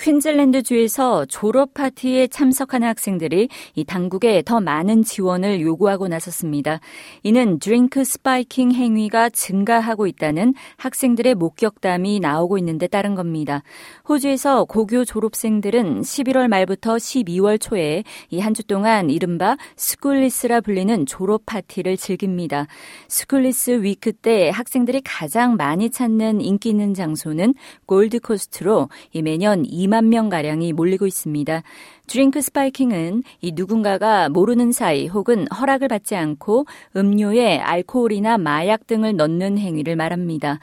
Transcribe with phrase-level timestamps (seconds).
[0.00, 6.80] 퀸즐랜드주에서 졸업 파티에 참석하는 학생들이 이 당국에 더 많은 지원을 요구하고 나섰습니다.
[7.22, 13.62] 이는 drink spiking 행위가 증가하고 있다는 학생들의 목격담이 나오고 있는데 따른 겁니다.
[14.08, 21.44] 호주에서 고교 졸업생들은 11월 말부터 12월 초에 이 한 주 동안 이른바 Schoolies라 불리는 졸업
[21.46, 22.66] 파티를 즐깁니다.
[23.08, 27.54] Schoolies Week 때 학생들이 가장 많이 찾는 인기 있는 장소는
[27.86, 28.88] 골드코스트로
[29.22, 31.62] 매년 2만 명가량이 몰리고 있습니다.
[32.06, 36.64] drink spiking은 이 누군가가 모르는 사이 혹은 허락을 받지 않고
[36.96, 40.60] 음료에 알코올이나 마약 등을 넣는 행위를 말합니다.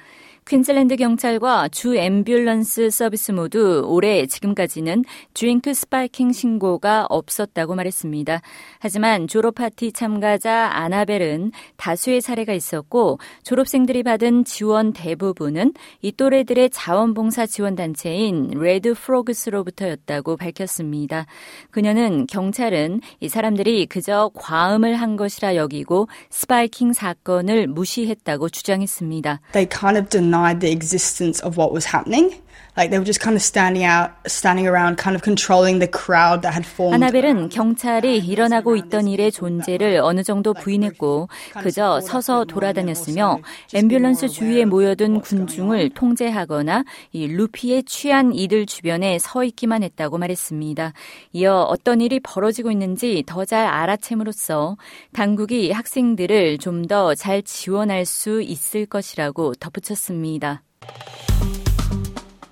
[0.47, 5.03] 퀸즐랜드 경찰과 주 앰뷸런스 서비스 모두 올해 지금까지는
[5.33, 8.39] drink spiking 신고가 없었다고 말했습니다.
[8.79, 17.47] 하지만 졸업 파티 참가자 아나벨은 다수의 사례가 있었고 졸업생들이 받은 지원 대부분은 이 또래들의 자원봉사
[17.47, 21.25] 지원 단체인 Red Frogs로부터였다고 밝혔습니다.
[21.71, 29.41] 그녀는 경찰은 이 사람들이 그저 과음을 한 것이라 여기고 spiking 사건을 무시했다고 주장했습니다.
[30.37, 32.39] Denied the existence of what was happening.
[32.77, 36.43] Like they were just kind of standing out, standing around, kind of controlling the crowd
[36.43, 36.93] that had formed.
[36.93, 41.27] 아나벨은 경찰이 일어나고 있던 일의 존재를 어느 정도 부인했고
[41.63, 43.39] 그저 서서 돌아다녔으며
[43.73, 50.93] 앰뷸런스 주위에 모여든 군중을 통제하거나 이 루피에 취한 이들 주변에 서 있기만 했다고 말했습니다.
[51.33, 54.77] 이어 어떤 일이 벌어지고 있는지 더 잘 알아챔으로써
[55.13, 60.61] 당국이 학생들을 좀 더 잘 지원할 수 있을 것이라고 덧붙였습니다.